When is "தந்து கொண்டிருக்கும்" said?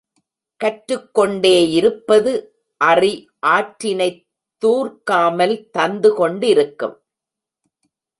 5.69-7.01